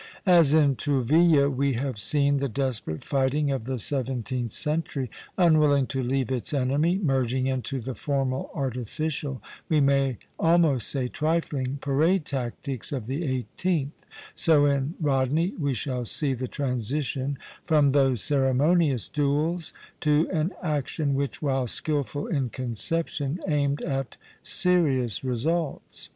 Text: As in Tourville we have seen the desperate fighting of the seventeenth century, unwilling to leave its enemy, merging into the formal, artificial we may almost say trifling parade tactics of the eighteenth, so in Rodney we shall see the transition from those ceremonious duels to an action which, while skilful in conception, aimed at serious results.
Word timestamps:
As 0.25 0.55
in 0.55 0.77
Tourville 0.77 1.47
we 1.51 1.73
have 1.73 1.99
seen 1.99 2.37
the 2.37 2.49
desperate 2.49 3.03
fighting 3.03 3.51
of 3.51 3.65
the 3.65 3.77
seventeenth 3.77 4.51
century, 4.51 5.11
unwilling 5.37 5.85
to 5.85 6.01
leave 6.01 6.31
its 6.31 6.55
enemy, 6.55 6.97
merging 6.97 7.45
into 7.45 7.79
the 7.79 7.93
formal, 7.93 8.49
artificial 8.55 9.43
we 9.69 9.79
may 9.79 10.17
almost 10.39 10.87
say 10.87 11.07
trifling 11.07 11.77
parade 11.81 12.25
tactics 12.25 12.91
of 12.91 13.05
the 13.05 13.23
eighteenth, 13.25 14.03
so 14.33 14.65
in 14.65 14.95
Rodney 14.99 15.53
we 15.59 15.75
shall 15.75 16.03
see 16.03 16.33
the 16.33 16.47
transition 16.47 17.37
from 17.67 17.91
those 17.91 18.23
ceremonious 18.23 19.07
duels 19.07 19.71
to 19.99 20.27
an 20.33 20.51
action 20.63 21.13
which, 21.13 21.43
while 21.43 21.67
skilful 21.67 22.25
in 22.25 22.49
conception, 22.49 23.39
aimed 23.47 23.83
at 23.83 24.17
serious 24.41 25.23
results. 25.23 26.09